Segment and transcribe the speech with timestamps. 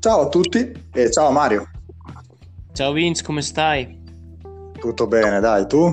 [0.00, 1.68] Ciao a tutti e ciao Mario.
[2.72, 4.00] Ciao Vince, come stai?
[4.78, 5.92] Tutto bene, dai, tu?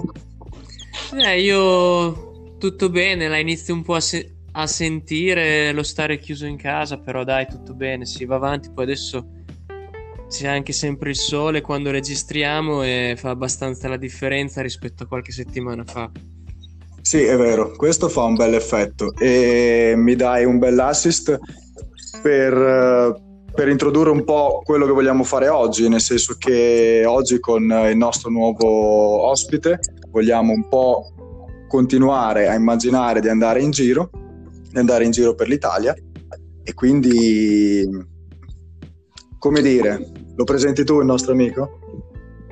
[1.20, 6.46] Eh, io tutto bene, la inizio un po' a, se- a sentire lo stare chiuso
[6.46, 9.28] in casa, però dai, tutto bene, si va avanti, poi adesso
[10.29, 15.32] c'è anche sempre il sole quando registriamo e fa abbastanza la differenza rispetto a qualche
[15.32, 16.11] settimana fa.
[17.01, 21.39] Sì, è vero, questo fa un bel effetto e mi dai un bel assist
[22.21, 23.24] per,
[23.55, 27.96] per introdurre un po' quello che vogliamo fare oggi, nel senso che oggi con il
[27.96, 29.79] nostro nuovo ospite
[30.11, 31.13] vogliamo un po'
[31.68, 34.09] continuare a immaginare di andare in giro,
[34.69, 35.95] di andare in giro per l'Italia
[36.63, 37.88] e quindi,
[39.39, 41.80] come dire, lo presenti tu il nostro amico?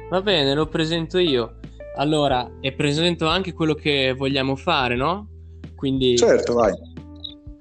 [0.09, 1.59] Va bene, lo presento io.
[1.97, 5.27] Allora, e presento anche quello che vogliamo fare, no?
[5.75, 6.16] Quindi...
[6.17, 6.72] Certo, vai.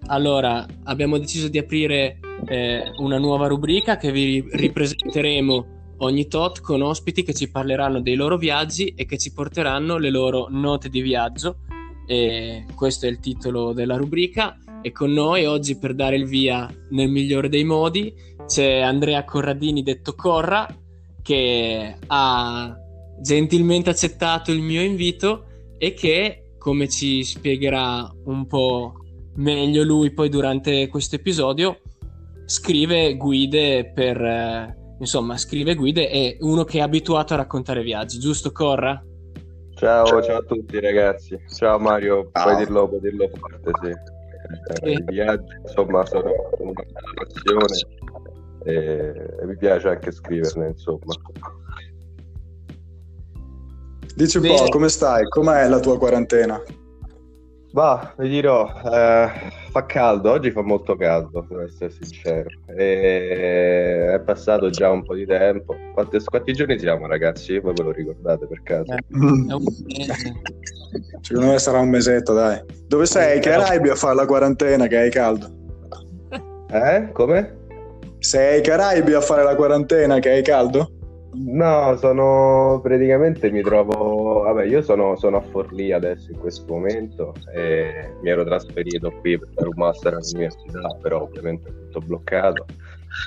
[0.07, 6.83] Allora, abbiamo deciso di aprire eh, una nuova rubrica che vi ripresenteremo ogni tot con
[6.83, 11.01] ospiti che ci parleranno dei loro viaggi e che ci porteranno le loro note di
[11.01, 11.59] viaggio.
[12.07, 14.59] E questo è il titolo della rubrica.
[14.83, 18.13] E con noi oggi per dare il via nel migliore dei modi
[18.47, 20.67] c'è Andrea Corradini detto Corra
[21.23, 22.77] che ha
[23.21, 25.45] gentilmente accettato il mio invito
[25.79, 29.02] e che come ci spiegherà un po'
[29.37, 31.79] meglio lui poi durante questo episodio
[32.45, 38.19] scrive guide per eh, insomma scrive guide e uno che è abituato a raccontare viaggi
[38.19, 39.03] giusto Corra?
[39.75, 41.37] Ciao, ciao, ciao a tutti ragazzi.
[41.53, 42.31] Ciao Mario.
[42.33, 42.45] Ciao.
[42.45, 44.87] puoi dirlo, puoi dirlo forte sì.
[44.87, 47.87] Eh, i viaggi insomma sono una passione
[48.65, 51.15] e, e mi piace anche scriverne insomma.
[54.15, 54.57] Dici un Bene.
[54.57, 55.25] po' come stai?
[55.25, 56.63] Com'è la tua quarantena
[57.73, 59.31] Bah, vi dirò, eh,
[59.71, 62.51] fa caldo, oggi fa molto caldo, per essere sincero.
[62.67, 65.75] E è passato già un po' di tempo.
[65.95, 67.59] Quanti, quanti giorni siamo, ragazzi?
[67.59, 68.93] Voi ve lo ricordate per caso?
[68.93, 69.03] Eh,
[71.23, 72.61] Secondo me sarà un mesetto, dai.
[72.87, 73.41] Dove sei?
[73.41, 75.49] Che Caraibi a fare la quarantena che hai caldo?
[76.71, 77.09] Eh?
[77.13, 77.57] Come?
[78.19, 80.91] Sei ai Caraibi a fare la quarantena che hai caldo?
[81.35, 84.22] No, sono praticamente mi trovo.
[84.63, 89.39] Vabbè, io sono, sono, a Forlì adesso in questo momento e mi ero trasferito qui
[89.39, 92.67] per fare un master all'università, però ovviamente è tutto bloccato.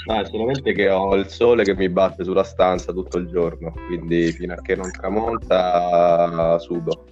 [0.06, 4.32] È solamente che ho il sole che mi batte sulla stanza tutto il giorno, quindi
[4.32, 7.06] fino a che non tramonta sudo.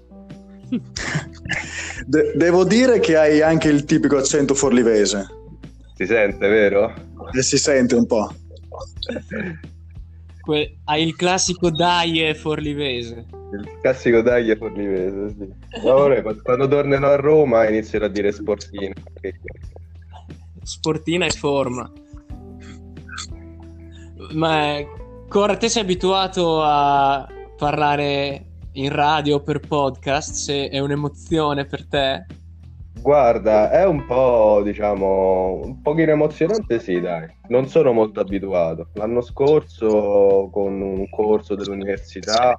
[2.05, 5.27] De- devo dire che hai anche il tipico accento forlivese.
[5.95, 6.93] Si sente, vero?
[7.31, 8.33] E si sente un po'.
[10.43, 13.25] Que- hai il classico dai forlivese.
[13.53, 15.87] Il classico dai forlivese, sì.
[15.87, 18.93] Ora, quando tornano a Roma inizierò a dire sportina.
[20.63, 21.89] Sportina e forma.
[24.33, 24.85] Ma
[25.33, 27.27] Cora, te sei abituato a
[27.57, 30.33] parlare in radio per podcast?
[30.33, 32.25] Se è un'emozione per te?
[33.03, 37.27] Guarda, è un po', diciamo, un pochino emozionante, sì, dai.
[37.49, 38.87] Non sono molto abituato.
[38.93, 42.57] L'anno scorso, con un corso dell'università,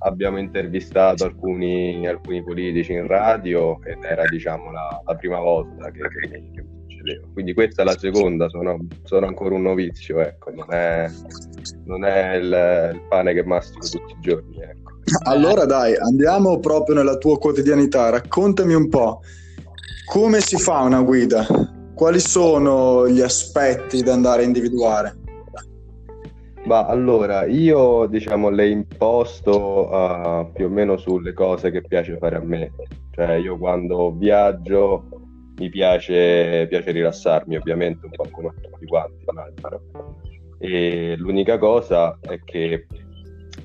[0.00, 6.10] abbiamo intervistato alcuni, alcuni politici in radio ed era, diciamo, la, la prima volta che,
[6.20, 7.26] che, succedeva.
[7.32, 11.10] Quindi questa è la seconda, sono, sono ancora un novizio, ecco, non è,
[11.86, 14.92] non è il, il, pane che mastico tutti i giorni, ecco.
[15.24, 19.22] Allora dai, andiamo proprio nella tua quotidianità, raccontami un po'
[20.06, 21.46] Come si fa una guida?
[21.94, 25.16] Quali sono gli aspetti da andare a individuare?
[26.64, 32.36] Ma allora, io diciamo le imposto uh, più o meno sulle cose che piace fare
[32.36, 32.72] a me.
[33.12, 35.04] Cioè, io quando viaggio
[35.56, 39.24] mi piace, piace rilassarmi, ovviamente, un po' come tutti quanti.
[40.58, 42.86] E l'unica cosa è che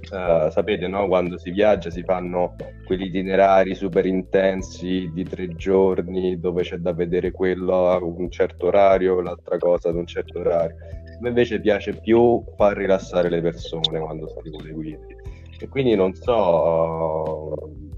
[0.09, 1.07] Sapete, no?
[1.07, 2.55] quando si viaggia si fanno
[2.85, 8.67] quegli itinerari super intensi di tre giorni dove c'è da vedere quello a un certo
[8.67, 10.75] orario, l'altra cosa ad un certo orario.
[11.15, 15.17] A me invece piace più far rilassare le persone quando scrivo le guide.
[15.59, 17.53] E quindi non so,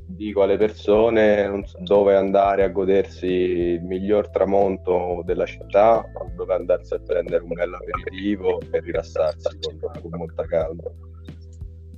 [0.07, 6.03] dico alle persone so dove andare a godersi il miglior tramonto della città,
[6.35, 10.83] dove andarsi a prendere un bel aperitivo e rilassarsi con, con molta calma.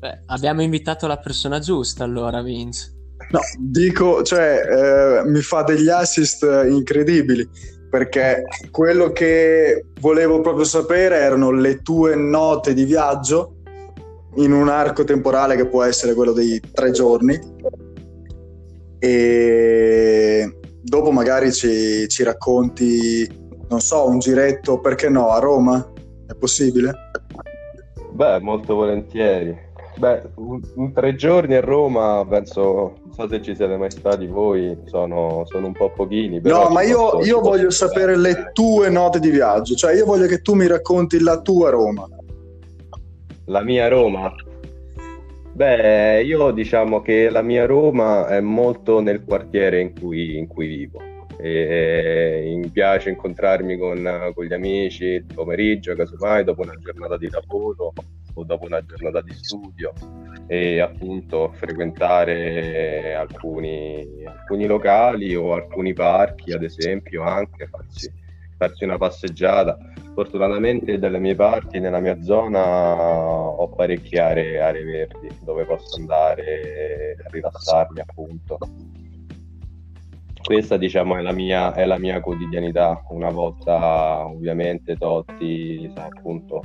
[0.04, 2.92] Beh, abbiamo invitato la persona giusta allora, Vince.
[3.32, 7.48] No, dico, cioè, eh, mi fa degli assist incredibili
[7.90, 13.60] perché quello che volevo proprio sapere erano le tue note di viaggio
[14.36, 17.40] in un arco temporale che può essere quello dei tre giorni
[19.00, 23.26] e dopo magari ci, ci racconti,
[23.70, 25.94] non so, un giretto, perché no, a Roma?
[26.28, 26.94] È possibile?
[28.12, 29.72] Beh, molto volentieri.
[29.96, 34.76] Beh, un, tre giorni a Roma, penso, non so se ci siete mai stati voi,
[34.86, 36.40] sono, sono un po' pochini.
[36.42, 40.26] no, ma io, posso, io voglio sapere le tue note di viaggio, cioè io voglio
[40.26, 42.08] che tu mi racconti la tua Roma.
[43.46, 44.34] La mia Roma?
[45.54, 50.68] Beh, io diciamo che la mia Roma è molto nel quartiere in cui, in cui
[50.68, 51.00] vivo.
[51.38, 57.18] E, e mi piace incontrarmi con, con gli amici il pomeriggio, casomai, dopo una giornata
[57.18, 57.94] di lavoro
[58.36, 59.94] o dopo una giornata di studio
[60.48, 68.12] e appunto frequentare alcuni, alcuni locali o alcuni parchi ad esempio anche farsi,
[68.58, 69.78] farsi una passeggiata.
[70.14, 77.18] Fortunatamente dalle mie parti nella mia zona ho parecchie aree, aree verdi dove posso andare
[77.24, 78.58] a rilassarmi appunto.
[80.44, 83.02] Questa diciamo è la, mia, è la mia quotidianità.
[83.10, 86.64] Una volta ovviamente tolti appunto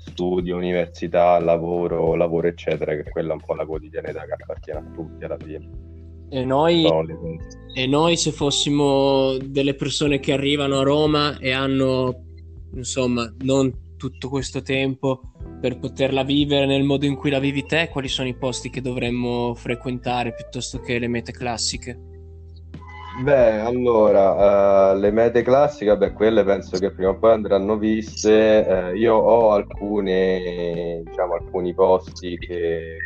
[0.00, 4.84] studio, università, lavoro, lavoro eccetera, che quella è un po' la quotidianità che appartiene a
[4.94, 5.68] tutti alla fine.
[6.30, 6.86] E noi,
[7.74, 12.24] e noi se fossimo delle persone che arrivano a Roma e hanno,
[12.74, 17.88] insomma, non tutto questo tempo per poterla vivere nel modo in cui la vivi te,
[17.90, 22.09] quali sono i posti che dovremmo frequentare piuttosto che le mete classiche?
[23.18, 28.64] Beh, allora, uh, le mete classiche, beh, quelle penso che prima o poi andranno viste.
[28.66, 32.96] Uh, io ho alcuni, diciamo, alcuni posti che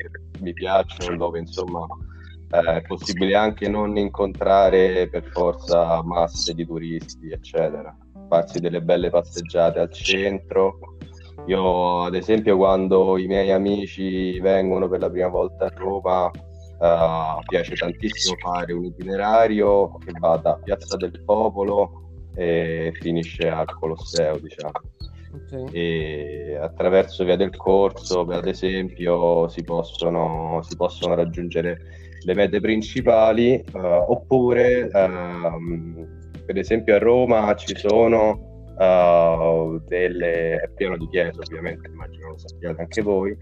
[0.41, 7.31] mi piacciono, dove insomma uh, è possibile anche non incontrare per forza masse di turisti,
[7.31, 7.97] eccetera.
[8.29, 10.79] Farsi delle belle passeggiate al centro.
[11.47, 16.31] Io, ad esempio, quando i miei amici vengono per la prima volta a Roma,
[16.77, 22.03] Uh, piace tantissimo fare un itinerario che va da Piazza del Popolo
[22.35, 24.73] e finisce al Colosseo, diciamo.
[25.35, 25.67] Okay.
[25.73, 31.81] E attraverso Via del Corso, ad esempio, si possono, si possono raggiungere
[32.25, 36.07] le mete principali, uh, oppure uh,
[36.45, 40.61] per esempio a Roma ci sono uh, delle...
[40.61, 43.37] è pieno di chiese ovviamente, immagino lo sappiate anche voi,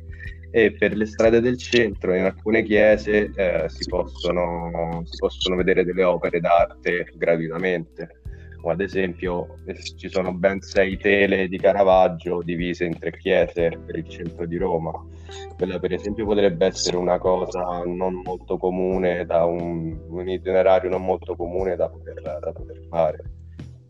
[0.55, 5.83] e per le strade del centro in alcune chiese eh, si, possono, si, possono, vedere
[5.83, 8.21] delle opere d'arte gratuitamente.
[8.61, 13.79] Come ad esempio eh, ci sono ben sei tele di Caravaggio divise in tre chiese
[13.85, 14.93] per il centro di Roma.
[15.57, 21.03] Quella per esempio potrebbe essere una cosa non molto comune, da un, un itinerario non
[21.03, 23.42] molto comune da poter, da poter fare.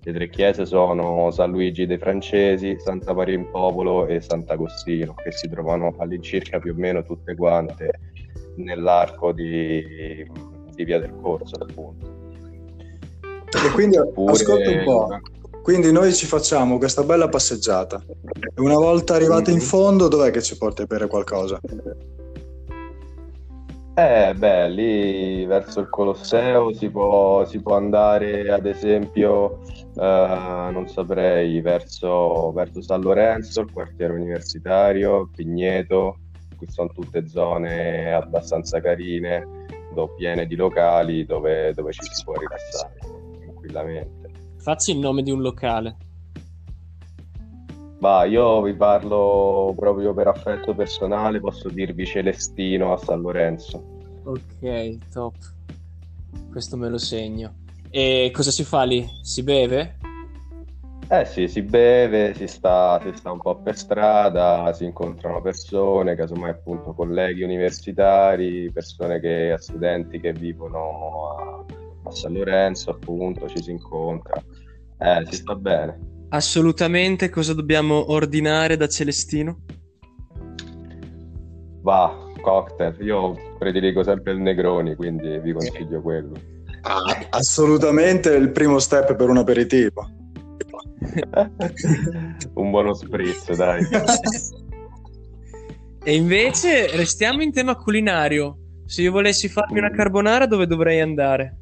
[0.04, 5.30] Le tre chiese sono San Luigi dei Francesi, Santa Maria in Popolo e Sant'Agostino, che
[5.30, 8.00] si trovano all'incirca più o meno tutte quante
[8.56, 10.28] nell'arco di,
[10.74, 12.04] di Via del Corso, appunto.
[13.20, 14.32] E quindi Oppure...
[14.32, 15.08] ascolta un po'.
[15.62, 18.02] Quindi noi ci facciamo questa bella passeggiata.
[18.04, 21.60] E una volta arrivati in fondo, dov'è che ci porta a bere qualcosa?
[23.94, 29.60] Eh, beh, lì verso il Colosseo si può, si può andare, ad esempio,
[29.94, 36.20] eh, non saprei, verso, verso, San Lorenzo, il quartiere universitario, Pigneto,
[36.56, 39.46] qui sono tutte zone abbastanza carine,
[40.16, 42.98] piene di locali dove, dove ci si può rilassare
[43.40, 44.30] tranquillamente.
[44.56, 45.96] Facci il nome di un locale.
[48.02, 54.00] Ma io vi parlo proprio per affetto personale, posso dirvi Celestino a San Lorenzo.
[54.24, 55.34] Ok, top.
[56.50, 57.60] Questo me lo segno.
[57.90, 59.08] E cosa si fa lì?
[59.22, 59.98] Si beve?
[61.08, 66.16] Eh sì, si beve, si sta, si sta un po' per strada, si incontrano persone,
[66.16, 71.64] casomai appunto colleghi universitari, persone che, studenti che vivono a,
[72.02, 74.42] a San Lorenzo, appunto, ci si incontra.
[74.98, 79.60] Eh, si sta bene assolutamente cosa dobbiamo ordinare da Celestino?
[81.82, 82.96] Va, cocktail.
[83.00, 86.32] Io prediligo sempre il Negroni, quindi vi consiglio quello.
[86.82, 90.08] Ah, assolutamente il primo step per un aperitivo.
[92.54, 93.84] un buono spritz, dai.
[96.04, 98.56] e invece restiamo in tema culinario.
[98.86, 101.58] Se io volessi farmi una carbonara, dove dovrei andare?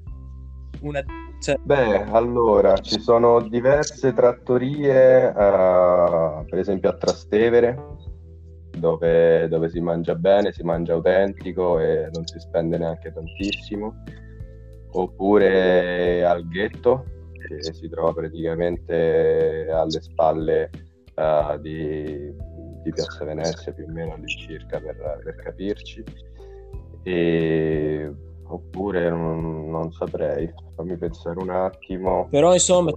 [0.80, 1.02] Una
[1.40, 1.56] cioè...
[1.62, 7.78] Beh, allora, ci sono diverse trattorie, uh, per esempio a Trastevere,
[8.78, 14.04] dove, dove, si mangia bene, si mangia autentico e non si spende neanche tantissimo.
[14.92, 20.70] Oppure al ghetto, che si trova praticamente alle spalle
[21.14, 22.34] uh, di,
[22.82, 26.04] di, Piazza Venezia, più o meno all'incirca per, per capirci.
[27.02, 28.12] E
[28.50, 30.52] oppure non, non, saprei.
[30.76, 32.28] Fammi pensare un attimo.
[32.30, 32.92] Però insomma,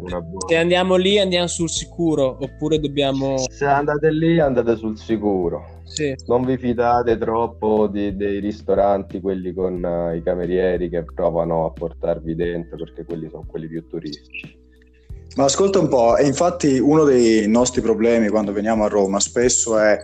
[0.48, 3.38] se andiamo lì andiamo sul sicuro, oppure dobbiamo...
[3.38, 5.82] Se andate lì andate sul sicuro.
[5.84, 6.16] Sì.
[6.28, 11.72] Non vi fidate troppo di, dei ristoranti, quelli con uh, i camerieri che provano a
[11.72, 14.62] portarvi dentro, perché quelli sono quelli più turistici.
[15.36, 19.80] Ma ascolta un po', e infatti uno dei nostri problemi quando veniamo a Roma spesso
[19.80, 20.00] è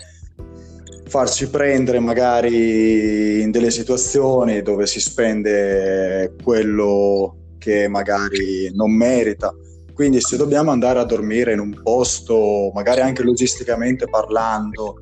[1.10, 9.54] farci prendere magari in delle situazioni dove si spende quello che magari non merita.
[9.94, 14.96] Quindi se dobbiamo andare a dormire in un posto, magari anche logisticamente parlando,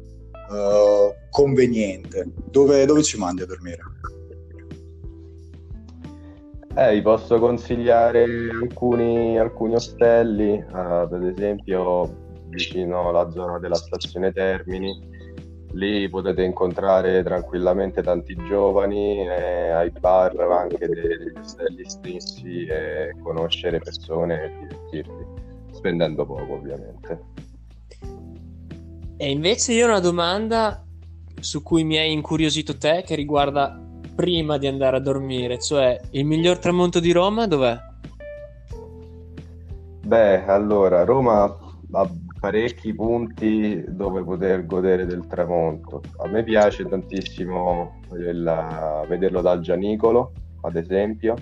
[0.50, 3.82] uh, conveniente, dove, dove, ci mandi a dormire?
[6.74, 14.32] Eh, vi posso consigliare alcuni, alcuni ostelli, uh, ad esempio vicino alla zona della stazione
[14.32, 15.17] Termini,
[15.72, 24.44] lì potete incontrare tranquillamente tanti giovani e ai bar anche degli stessi e conoscere persone
[24.44, 25.26] e divertirti,
[25.74, 27.20] spendendo poco ovviamente.
[29.18, 30.84] E invece io ho una domanda
[31.40, 33.82] su cui mi hai incuriosito te che riguarda
[34.16, 37.78] prima di andare a dormire, cioè il miglior tramonto di Roma dov'è?
[40.06, 41.44] Beh, allora, Roma
[41.92, 42.10] ha
[42.48, 46.02] parecchi punti dove poter godere del tramonto.
[46.20, 51.36] A me piace tantissimo il, vederlo dal Gianicolo, ad esempio.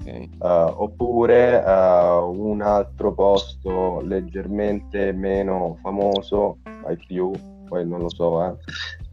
[0.00, 0.28] Okay.
[0.38, 7.30] Uh, oppure uh, un altro posto leggermente meno famoso, ai più,
[7.66, 8.54] poi non lo so, eh,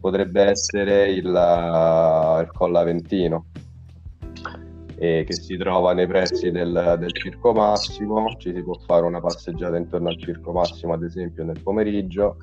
[0.00, 3.46] potrebbe essere il, uh, il Colla Aventino
[5.02, 9.20] eh, che si trova nei pressi del, del, Circo Massimo, ci si può fare una
[9.20, 12.36] passeggiata intorno al Circo Massimo ad esempio nel pomeriggio,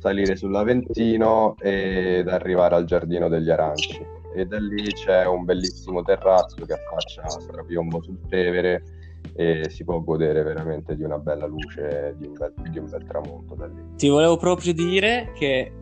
[0.00, 6.62] salire sull'Aventino ed arrivare al Giardino degli Aranci e da lì c'è un bellissimo terrazzo
[6.66, 8.82] che affaccia strapiombo sul Tevere
[9.34, 13.04] e si può godere veramente di una bella luce, di un bel, di un bel
[13.06, 13.82] tramonto da lì.
[13.96, 15.72] Ti volevo proprio dire che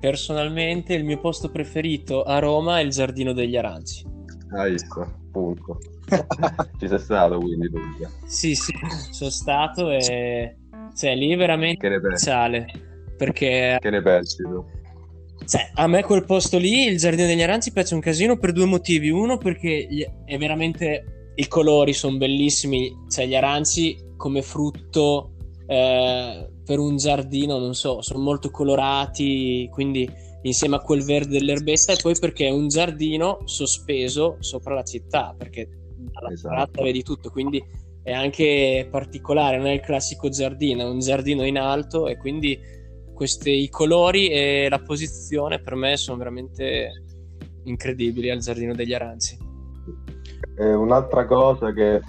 [0.00, 4.04] personalmente il mio posto preferito a Roma è il Giardino degli Aranci.
[4.50, 5.22] Hai visto?
[5.34, 5.78] Punto.
[6.78, 7.78] Ci sei stato quindi tu?
[8.24, 8.72] Sì, sì,
[9.10, 10.56] sono stato e
[10.94, 12.66] cioè lì veramente speciale
[13.16, 14.64] perché Che ne pensi tu?
[15.46, 18.64] Cioè, a me quel posto lì, il Giardino degli Aranci, piace un casino per due
[18.64, 19.10] motivi.
[19.10, 19.86] Uno, perché
[20.24, 22.90] è veramente i colori sono bellissimi.
[23.08, 25.34] Cioè, gli aranci come frutto
[25.66, 29.68] eh, per un giardino, non so, sono molto colorati.
[29.70, 30.08] Quindi
[30.44, 35.34] insieme a quel verde dell'erbetta e poi perché è un giardino sospeso sopra la città
[35.36, 36.82] perché dalla esatto.
[36.82, 37.62] vedi tutto quindi
[38.02, 42.58] è anche particolare non è il classico giardino è un giardino in alto e quindi
[43.14, 46.90] questi i colori e la posizione per me sono veramente
[47.64, 49.38] incredibili al giardino degli aranci
[50.56, 52.02] e un'altra cosa che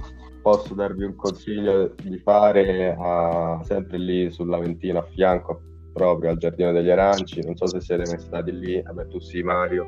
[0.45, 5.59] posso darvi un consiglio di fare a, sempre lì sull'Aventino a fianco
[5.91, 9.41] proprio al Giardino degli Aranci, non so se siete mai stati lì, vabbè tu sì
[9.41, 9.87] Mario,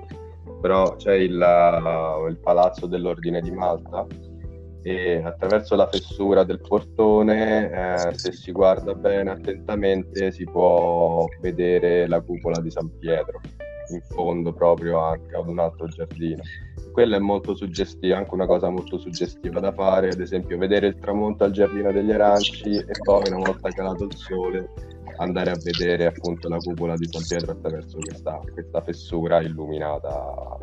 [0.59, 4.07] però c'è il, il Palazzo dell'Ordine di Malta.
[4.81, 12.07] E attraverso la fessura del portone, eh, se si guarda bene attentamente, si può vedere
[12.07, 13.41] la cupola di San Pietro,
[13.89, 16.41] in fondo proprio anche ad un altro giardino.
[16.91, 20.97] Quello è molto suggestivo, anche una cosa molto suggestiva da fare, ad esempio vedere il
[20.97, 24.69] tramonto al Giardino degli Aranci e poi una volta calato il sole
[25.17, 30.57] andare a vedere appunto la cupola di San Pietro attraverso questa, questa fessura illuminata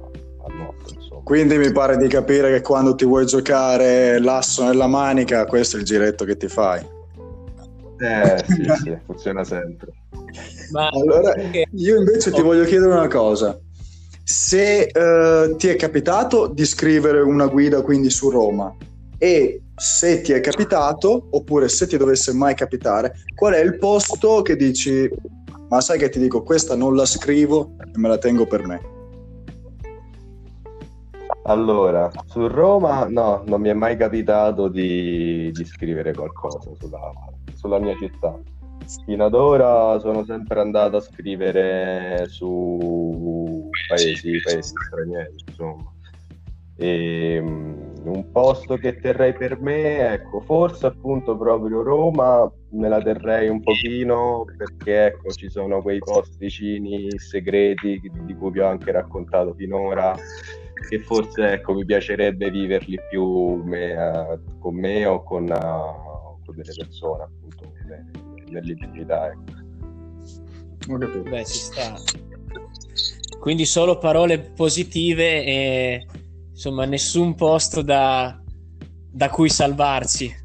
[0.49, 1.23] notte.
[1.23, 5.81] Quindi mi pare di capire che quando ti vuoi giocare l'asso nella manica, questo è
[5.81, 6.87] il giretto che ti fai.
[7.99, 9.93] Eh sì, sì funziona sempre.
[10.71, 11.35] Ma allora,
[11.73, 13.59] io invece ti voglio chiedere una cosa.
[14.23, 18.75] Se uh, ti è capitato di scrivere una guida quindi su Roma
[19.19, 24.43] e se ti è capitato, oppure se ti dovesse mai capitare, qual è il posto
[24.43, 25.11] che dici,
[25.69, 28.93] ma sai che ti dico, questa non la scrivo e me la tengo per me?
[31.47, 37.13] Allora, su Roma no, non mi è mai capitato di, di scrivere qualcosa sulla,
[37.55, 38.35] sulla, mia città.
[39.05, 45.93] Fino ad ora sono sempre andato a scrivere su paesi, paesi stranieri, insomma.
[46.77, 53.01] E, ehm, un posto che terrei per me, ecco, forse appunto proprio Roma me la
[53.01, 58.93] terrei un pochino perché ecco, ci sono quei posticini segreti di cui vi ho anche
[58.93, 60.15] raccontato finora
[60.89, 66.57] che forse ecco, mi piacerebbe viverli più me, uh, con me o con, uh, con
[66.57, 67.73] delle persone appunto
[68.55, 69.31] nell'intimità.
[69.31, 69.63] Ecco.
[71.23, 71.95] Beh, ci sta.
[73.41, 76.07] Quindi solo parole positive e
[76.51, 78.41] insomma nessun posto da,
[79.11, 80.43] da cui salvarci.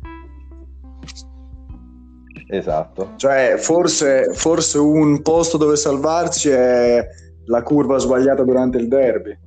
[2.51, 3.13] Esatto.
[3.15, 7.07] Cioè, forse, forse un posto dove salvarci è
[7.45, 9.37] la curva sbagliata durante il derby.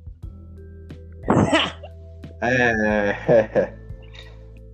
[2.43, 3.82] Eh,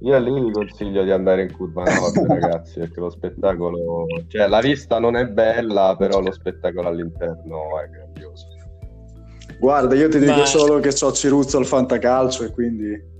[0.01, 4.59] io lì vi consiglio di andare in curva nord, ragazzi, perché lo spettacolo, cioè la
[4.59, 8.45] vista non è bella, però lo spettacolo all'interno è grandioso.
[9.59, 13.17] Guarda, io ti dico Ma- solo che ho Ciruzzo al fantacalcio e quindi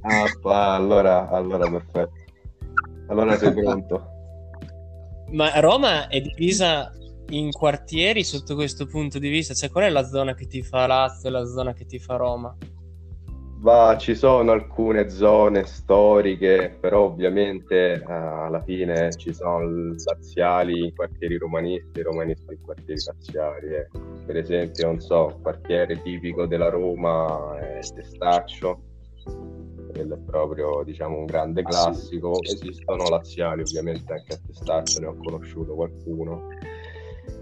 [0.00, 2.12] Ah, allora, allora perfetto.
[3.08, 4.06] Allora sei pronto?
[5.32, 6.92] Ma Roma è divisa
[7.30, 9.54] in quartieri sotto questo punto di vista?
[9.54, 12.16] Cioè, qual è la zona che ti fa Lazio e la zona che ti fa
[12.16, 12.56] Roma?
[13.60, 20.94] Va, ci sono alcune zone storiche, però ovviamente eh, alla fine ci sono laziali in
[20.94, 23.74] quartieri romanisti romanisti in quartieri laziali.
[23.74, 23.98] ecco.
[24.26, 28.80] Per esempio, non so, il quartiere tipico della Roma è Testaccio,
[29.92, 32.40] quello è proprio diciamo un grande Ah, classico.
[32.44, 36.46] Esistono laziali ovviamente anche a Testaccio, ne ho conosciuto qualcuno.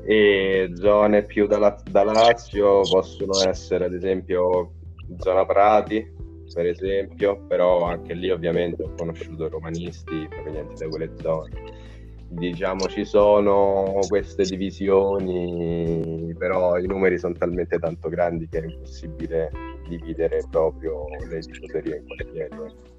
[0.06, 4.70] E zone più da, da Lazio possono essere ad esempio
[5.18, 6.04] zona Prati,
[6.52, 11.84] per esempio, però anche lì ovviamente ho conosciuto romanisti provenienti da quelle zone.
[12.28, 19.50] Diciamo ci sono queste divisioni, però i numeri sono talmente tanto grandi che è impossibile
[19.88, 22.54] dividere proprio le tifoserie in quartieri.
[22.54, 22.94] ecco.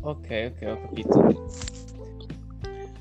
[0.00, 1.44] Ok, ok, ho capito.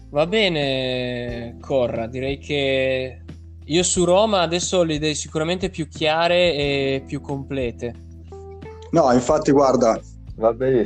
[0.10, 3.25] Va bene, Corra, direi che
[3.66, 7.94] io su Roma adesso ho le idee sicuramente più chiare e più complete.
[8.92, 10.00] no, infatti guarda,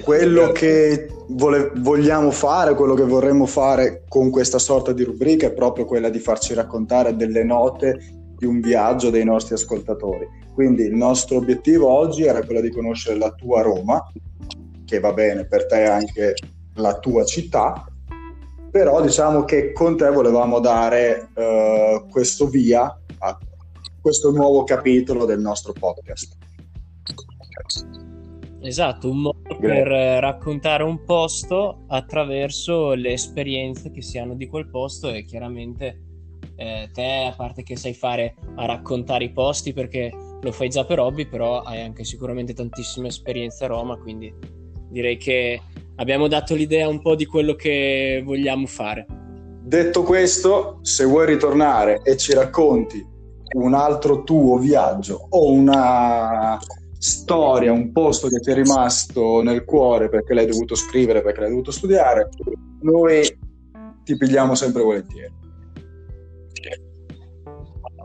[0.04, 5.54] quello che vole- vogliamo fare, quello che vorremmo fare con questa sorta di rubrica è
[5.54, 7.98] proprio quella di farci raccontare delle note
[8.38, 10.28] di un viaggio dei nostri ascoltatori.
[10.54, 14.02] Quindi il nostro obiettivo oggi era quello di conoscere la tua Roma,
[14.86, 16.36] che va bene per te anche
[16.76, 17.89] la tua città,
[18.72, 22.84] però diciamo che con te volevamo dare eh, questo via
[23.20, 23.38] a
[24.02, 26.38] questo nuovo capitolo del nostro podcast.
[28.62, 34.48] Esatto, un modo per eh, raccontare un posto attraverso le esperienze che si hanno di
[34.48, 36.04] quel posto e chiaramente
[36.56, 40.84] eh, te, a parte che sai fare a raccontare i posti perché lo fai già
[40.86, 44.34] per hobby, però hai anche sicuramente tantissime esperienze a Roma, quindi
[44.90, 45.62] direi che
[46.00, 49.06] abbiamo dato l'idea un po' di quello che vogliamo fare.
[49.62, 53.06] Detto questo, se vuoi ritornare e ci racconti
[53.52, 56.58] un altro tuo viaggio o una
[56.98, 61.50] storia, un posto che ti è rimasto nel cuore perché l'hai dovuto scrivere, perché l'hai
[61.50, 62.30] dovuto studiare,
[62.82, 63.38] noi
[64.04, 65.39] ti pigliamo sempre volentieri.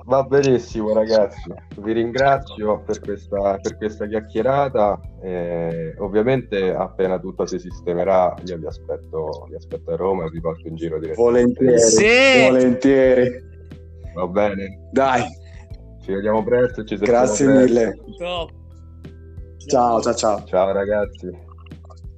[0.06, 5.00] Va benissimo ragazzi, vi ringrazio per questa, per questa chiacchierata.
[5.22, 10.40] e ovviamente appena tutto si sistemerà io vi aspetto, vi aspetto a Roma e vi
[10.40, 11.64] porto in giro direttamente.
[11.64, 12.42] Volentieri, Sì!
[12.50, 13.44] volentieri.
[14.14, 15.22] Va bene, Dai,
[16.02, 17.66] ci vediamo presto e ci grazie presto.
[17.74, 17.98] mille.
[18.18, 18.50] Top.
[19.66, 20.44] Ciao, ciao, ciao.
[20.44, 21.30] Ciao ragazzi.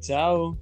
[0.01, 0.57] Ciao.